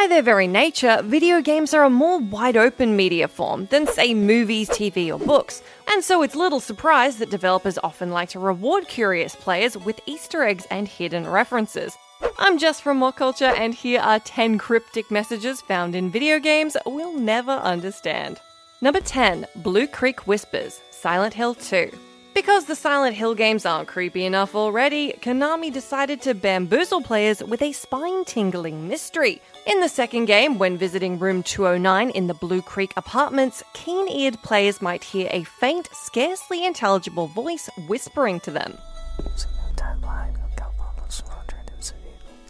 [0.00, 4.14] By their very nature, video games are a more wide open media form than, say,
[4.14, 8.88] movies, TV, or books, and so it's little surprise that developers often like to reward
[8.88, 11.98] curious players with Easter eggs and hidden references.
[12.38, 16.78] I'm Jess from What Culture, and here are 10 cryptic messages found in video games
[16.86, 18.40] we'll never understand.
[18.80, 21.90] Number 10 Blue Creek Whispers, Silent Hill 2.
[22.32, 27.60] Because the Silent Hill games aren't creepy enough already, Konami decided to bamboozle players with
[27.60, 29.42] a spine tingling mystery.
[29.66, 34.40] In the second game, when visiting room 209 in the Blue Creek apartments, keen eared
[34.42, 38.78] players might hear a faint, scarcely intelligible voice whispering to them.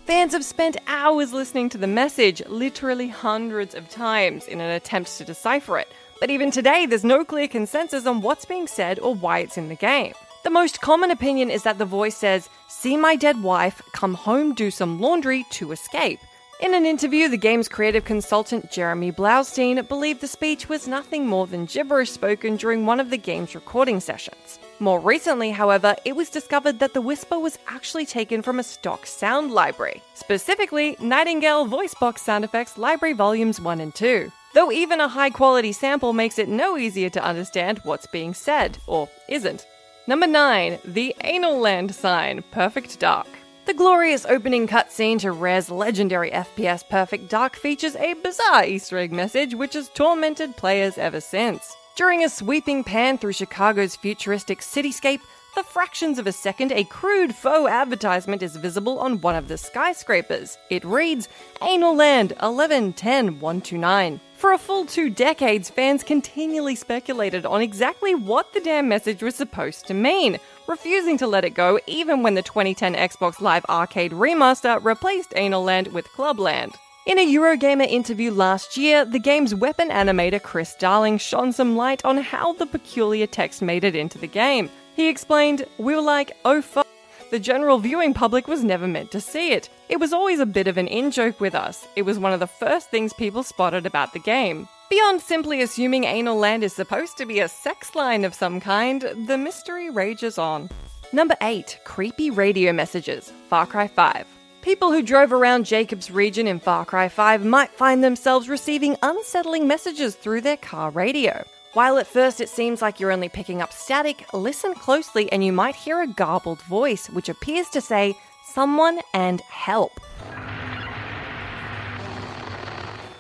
[0.06, 5.16] Fans have spent hours listening to the message, literally hundreds of times, in an attempt
[5.18, 5.88] to decipher it.
[6.20, 9.68] But even today, there's no clear consensus on what's being said or why it's in
[9.68, 10.14] the game.
[10.42, 14.54] The most common opinion is that the voice says, See my dead wife, come home,
[14.54, 16.20] do some laundry to escape.
[16.60, 21.46] In an interview, the game's creative consultant Jeremy Blaustein believed the speech was nothing more
[21.46, 24.58] than gibberish spoken during one of the game's recording sessions.
[24.78, 29.06] More recently, however, it was discovered that the whisper was actually taken from a stock
[29.06, 34.30] sound library, specifically Nightingale Voice Box Sound Effects Library Volumes 1 and 2.
[34.52, 38.76] Though even a high quality sample makes it no easier to understand what's being said,
[38.86, 39.66] or isn't.
[40.06, 40.78] Number 9.
[40.84, 43.28] The Anal Land Sign Perfect Dark.
[43.70, 49.12] The glorious opening cutscene to Rare's legendary FPS Perfect Dark features a bizarre Easter egg
[49.12, 51.76] message which has tormented players ever since.
[51.94, 55.20] During a sweeping pan through Chicago's futuristic cityscape,
[55.54, 59.56] for fractions of a second, a crude faux advertisement is visible on one of the
[59.56, 60.58] skyscrapers.
[60.68, 61.28] It reads
[61.62, 64.18] Anal Land 1110129.
[64.40, 69.34] For a full two decades, fans continually speculated on exactly what the damn message was
[69.34, 74.12] supposed to mean, refusing to let it go even when the 2010 Xbox Live Arcade
[74.12, 76.74] remaster replaced Anal Land with Clubland.
[77.04, 82.02] In a Eurogamer interview last year, the game's weapon animator Chris Darling shone some light
[82.06, 84.70] on how the peculiar text made it into the game.
[84.96, 86.86] He explained, We were like, oh fuck.
[87.30, 89.68] The general viewing public was never meant to see it.
[89.88, 91.86] It was always a bit of an in joke with us.
[91.94, 94.66] It was one of the first things people spotted about the game.
[94.90, 99.02] Beyond simply assuming Anal Land is supposed to be a sex line of some kind,
[99.28, 100.68] the mystery rages on.
[101.12, 104.26] Number 8 Creepy Radio Messages, Far Cry 5.
[104.62, 109.68] People who drove around Jacobs region in Far Cry 5 might find themselves receiving unsettling
[109.68, 111.44] messages through their car radio.
[111.72, 115.52] While at first it seems like you're only picking up static, listen closely and you
[115.52, 120.00] might hear a garbled voice which appears to say, Someone and help.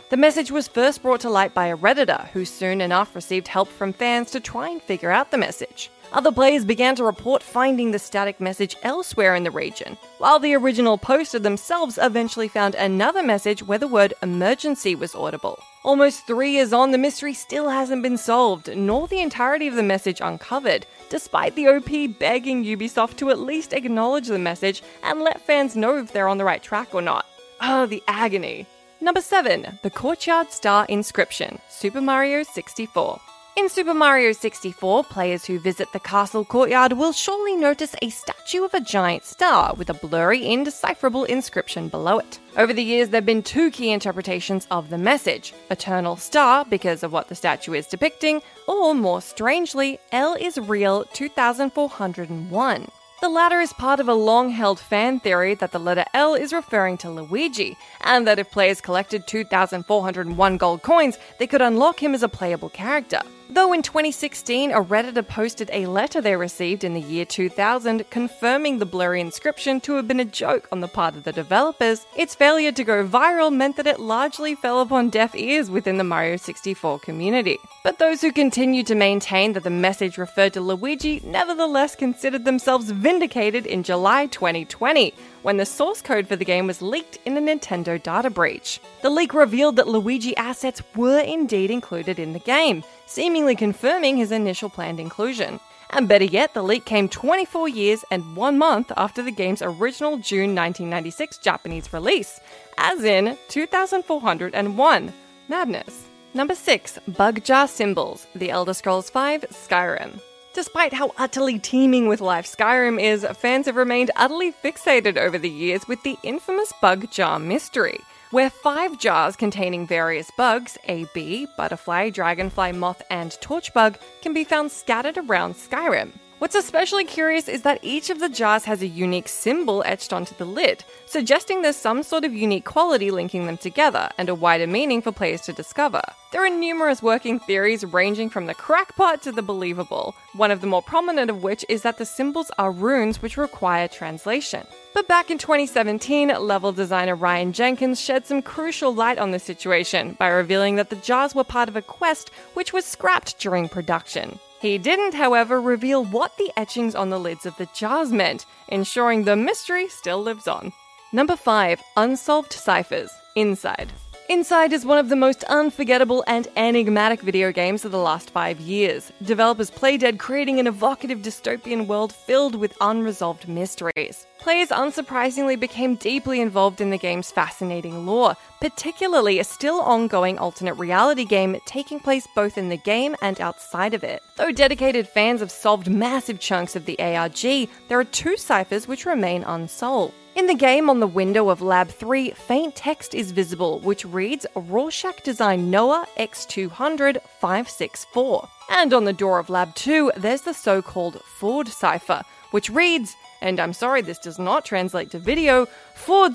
[0.08, 3.68] The message was first brought to light by a Redditor who soon enough received help
[3.68, 5.88] from fans to try and figure out the message.
[6.12, 10.54] Other players began to report finding the static message elsewhere in the region, while the
[10.54, 15.58] original poster themselves eventually found another message where the word emergency was audible.
[15.84, 19.84] Almost three years on, the mystery still hasn't been solved, nor the entirety of the
[19.84, 25.40] message uncovered, despite the OP begging Ubisoft to at least acknowledge the message and let
[25.40, 27.24] fans know if they're on the right track or not.
[27.60, 28.66] Oh, the agony.
[29.00, 29.78] Number 7.
[29.82, 33.20] The Courtyard Star Inscription, Super Mario 64.
[33.56, 38.64] In Super Mario 64, players who visit the castle courtyard will surely notice a statue
[38.64, 42.38] of a giant star with a blurry, indecipherable inscription below it.
[42.56, 47.02] Over the years, there have been two key interpretations of the message Eternal Star, because
[47.02, 52.88] of what the statue is depicting, or more strangely, L is real 2401.
[53.20, 56.54] The latter is part of a long held fan theory that the letter L is
[56.54, 62.14] referring to Luigi, and that if players collected 2,401 gold coins, they could unlock him
[62.14, 63.20] as a playable character.
[63.52, 68.78] Though in 2016, a Redditor posted a letter they received in the year 2000 confirming
[68.78, 72.36] the blurry inscription to have been a joke on the part of the developers, its
[72.36, 76.36] failure to go viral meant that it largely fell upon deaf ears within the Mario
[76.36, 77.58] 64 community.
[77.82, 82.92] But those who continued to maintain that the message referred to Luigi nevertheless considered themselves
[82.92, 87.40] vindicated in July 2020, when the source code for the game was leaked in a
[87.40, 88.80] Nintendo data breach.
[89.02, 94.32] The leak revealed that Luigi assets were indeed included in the game, seemingly confirming his
[94.32, 95.60] initial planned inclusion.
[95.90, 100.18] And better yet, the leak came 24 years and one month after the game's original
[100.18, 102.40] June 1996 Japanese release,
[102.78, 105.12] as in 2401.
[105.48, 106.06] Madness.
[106.32, 106.98] Number 6.
[107.08, 110.20] Bug Jar Symbols The Elder Scrolls V Skyrim.
[110.52, 115.48] Despite how utterly teeming with life Skyrim is, fans have remained utterly fixated over the
[115.48, 118.00] years with the infamous bug jar mystery
[118.30, 124.44] where five jars containing various bugs a bee, butterfly, dragonfly, moth, and torchbug can be
[124.44, 126.12] found scattered around Skyrim.
[126.40, 130.34] What's especially curious is that each of the jars has a unique symbol etched onto
[130.36, 134.66] the lid, suggesting there's some sort of unique quality linking them together and a wider
[134.66, 136.00] meaning for players to discover.
[136.32, 140.66] There are numerous working theories ranging from the crackpot to the believable, one of the
[140.66, 144.66] more prominent of which is that the symbols are runes which require translation.
[144.94, 150.16] But back in 2017, level designer Ryan Jenkins shed some crucial light on the situation
[150.18, 154.38] by revealing that the jars were part of a quest which was scrapped during production.
[154.60, 159.24] He didn't, however, reveal what the etchings on the lids of the jars meant, ensuring
[159.24, 160.72] the mystery still lives on.
[161.12, 163.90] Number 5 Unsolved Ciphers Inside.
[164.30, 168.60] Inside is one of the most unforgettable and enigmatic video games of the last five
[168.60, 169.10] years.
[169.24, 174.28] Developers Playdead creating an evocative dystopian world filled with unresolved mysteries.
[174.38, 180.74] Players unsurprisingly became deeply involved in the game's fascinating lore, particularly a still ongoing alternate
[180.74, 184.22] reality game taking place both in the game and outside of it.
[184.36, 189.06] Though dedicated fans have solved massive chunks of the ARG, there are two ciphers which
[189.06, 190.14] remain unsolved.
[190.36, 194.46] In the game, on the window of Lab 3, faint text is visible, which reads
[194.54, 198.48] Rorschach Design Noah X200 564.
[198.70, 202.22] And on the door of Lab 2, there's the so called Ford cipher,
[202.52, 206.32] which reads, and I'm sorry this does not translate to video, Ford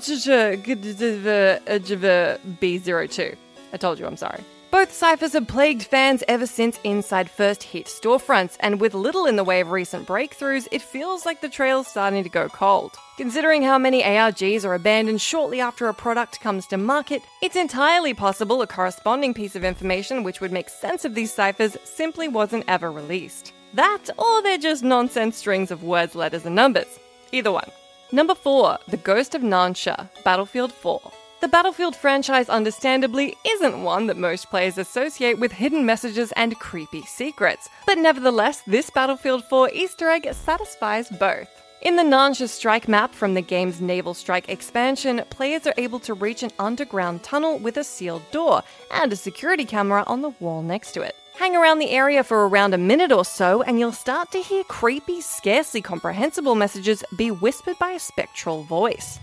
[2.60, 3.36] B02.
[3.72, 4.44] I told you I'm sorry.
[4.70, 9.36] Both ciphers have plagued fans ever since Inside first hit storefronts, and with little in
[9.36, 12.92] the way of recent breakthroughs, it feels like the trail's starting to go cold.
[13.16, 18.12] Considering how many ARGs are abandoned shortly after a product comes to market, it's entirely
[18.12, 22.64] possible a corresponding piece of information which would make sense of these ciphers simply wasn't
[22.66, 23.52] ever released.
[23.74, 26.98] That, or they're just nonsense strings of words, letters, and numbers.
[27.32, 27.70] Either one.
[28.12, 31.12] Number 4 The Ghost of Nansha, Battlefield 4.
[31.38, 37.02] The Battlefield franchise, understandably, isn't one that most players associate with hidden messages and creepy
[37.02, 41.48] secrets, but nevertheless, this Battlefield 4 Easter egg satisfies both.
[41.82, 46.14] In the Nansha Strike map from the game's Naval Strike expansion, players are able to
[46.14, 50.62] reach an underground tunnel with a sealed door and a security camera on the wall
[50.62, 51.14] next to it.
[51.34, 54.64] Hang around the area for around a minute or so, and you'll start to hear
[54.64, 59.20] creepy, scarcely comprehensible messages be whispered by a spectral voice.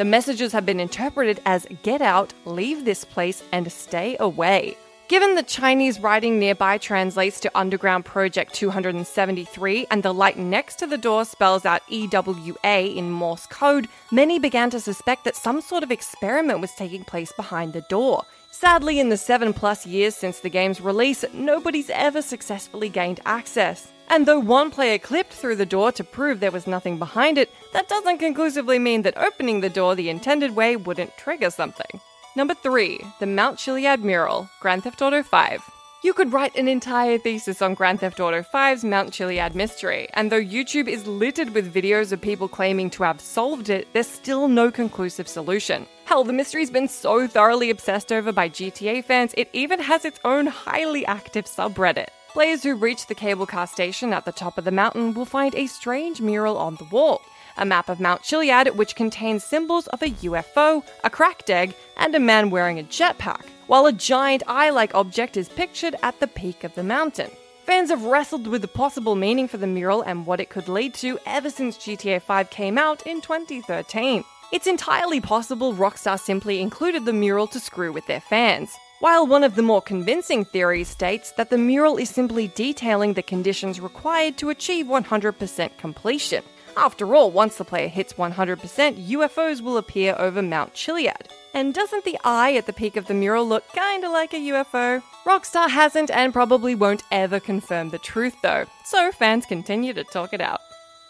[0.00, 4.78] The messages have been interpreted as get out, leave this place, and stay away.
[5.08, 10.86] Given the Chinese writing nearby translates to Underground Project 273 and the light next to
[10.86, 15.82] the door spells out EWA in Morse code, many began to suspect that some sort
[15.82, 18.24] of experiment was taking place behind the door.
[18.52, 23.92] Sadly, in the seven plus years since the game's release, nobody's ever successfully gained access.
[24.10, 27.48] And though one player clipped through the door to prove there was nothing behind it,
[27.72, 32.00] that doesn't conclusively mean that opening the door the intended way wouldn't trigger something.
[32.34, 33.00] Number 3.
[33.20, 35.62] The Mount Chiliad Mural, Grand Theft Auto 5.
[36.02, 40.32] You could write an entire thesis on Grand Theft Auto 5's Mount Chiliad mystery, and
[40.32, 44.48] though YouTube is littered with videos of people claiming to have solved it, there's still
[44.48, 45.86] no conclusive solution.
[46.06, 50.18] Hell, the mystery's been so thoroughly obsessed over by GTA fans, it even has its
[50.24, 52.08] own highly active subreddit.
[52.32, 55.52] Players who reach the cable car station at the top of the mountain will find
[55.54, 57.22] a strange mural on the wall.
[57.56, 62.14] A map of Mount Chiliad, which contains symbols of a UFO, a cracked egg, and
[62.14, 66.28] a man wearing a jetpack, while a giant eye like object is pictured at the
[66.28, 67.32] peak of the mountain.
[67.64, 70.94] Fans have wrestled with the possible meaning for the mural and what it could lead
[70.94, 74.22] to ever since GTA 5 came out in 2013.
[74.52, 78.78] It's entirely possible Rockstar simply included the mural to screw with their fans.
[79.00, 83.22] While one of the more convincing theories states that the mural is simply detailing the
[83.22, 86.44] conditions required to achieve 100% completion.
[86.76, 91.28] After all, once the player hits 100%, UFOs will appear over Mount Chiliad.
[91.54, 95.02] And doesn't the eye at the peak of the mural look kinda like a UFO?
[95.24, 100.34] Rockstar hasn't and probably won't ever confirm the truth though, so fans continue to talk
[100.34, 100.60] it out.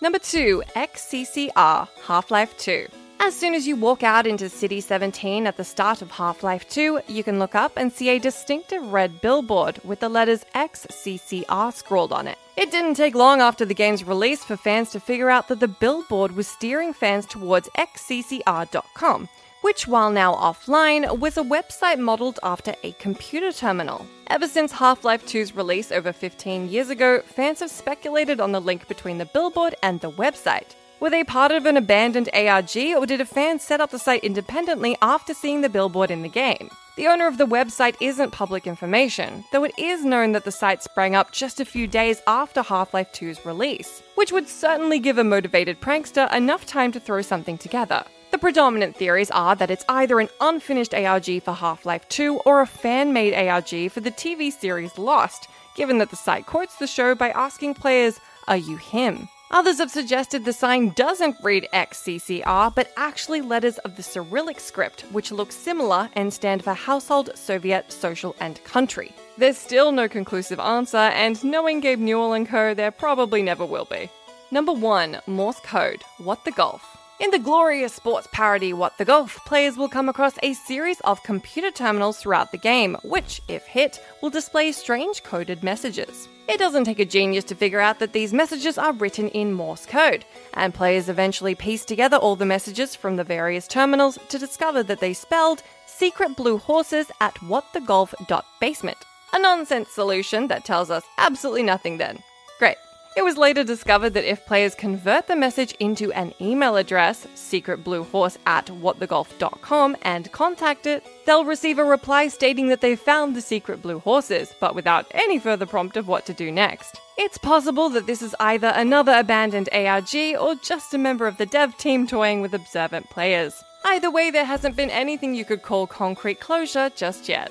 [0.01, 2.87] Number 2, XCCR Half Life 2.
[3.23, 6.67] As soon as you walk out into City 17 at the start of Half Life
[6.71, 11.71] 2, you can look up and see a distinctive red billboard with the letters XCCR
[11.71, 12.39] scrawled on it.
[12.57, 15.69] It didn't take long after the game's release for fans to figure out that the
[15.69, 19.29] billboard was steering fans towards XCCR.com,
[19.61, 24.07] which, while now offline, was a website modeled after a computer terminal.
[24.29, 28.61] Ever since Half Life 2's release over 15 years ago, fans have speculated on the
[28.63, 30.75] link between the billboard and the website.
[31.01, 34.23] Were they part of an abandoned ARG, or did a fan set up the site
[34.23, 36.69] independently after seeing the billboard in the game?
[36.97, 40.83] The owner of the website isn't public information, though it is known that the site
[40.83, 45.17] sprang up just a few days after Half Life 2's release, which would certainly give
[45.17, 48.05] a motivated prankster enough time to throw something together.
[48.31, 52.61] The predominant theories are that it's either an unfinished ARG for Half Life 2 or
[52.61, 56.87] a fan made ARG for the TV series Lost, given that the site quotes the
[56.87, 59.31] show by asking players, Are you him?
[59.53, 65.01] Others have suggested the sign doesn't read XCCR, but actually letters of the Cyrillic script,
[65.11, 69.13] which look similar and stand for Household, Soviet, Social, and Country.
[69.39, 73.87] There's still no conclusive answer, and knowing Gabe Newell and co., there probably never will
[73.87, 74.09] be.
[74.53, 76.85] Number 1 Morse Code What the Golf?
[77.19, 81.25] In the glorious sports parody What the Golf, players will come across a series of
[81.25, 86.29] computer terminals throughout the game, which, if hit, will display strange coded messages.
[86.51, 89.87] It doesn't take a genius to figure out that these messages are written in Morse
[89.87, 94.83] code, and players eventually piece together all the messages from the various terminals to discover
[94.83, 98.99] that they spelled secret blue horses at whatthegolf.basement.
[99.33, 102.19] A nonsense solution that tells us absolutely nothing then.
[102.59, 102.77] Great.
[103.17, 108.39] It was later discovered that if players convert the message into an email address, secretbluehorse
[108.47, 113.83] at whatthegolf.com, and contact it, they'll receive a reply stating that they've found the secret
[113.83, 117.01] blue horses, but without any further prompt of what to do next.
[117.19, 121.47] It's possible that this is either another abandoned ARG or just a member of the
[121.47, 123.61] dev team toying with observant players.
[123.85, 127.51] Either way, there hasn't been anything you could call concrete closure just yet.